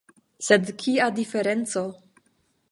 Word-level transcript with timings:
Sed, 0.45 0.71
kia 0.83 1.11
diferenco! 1.19 1.85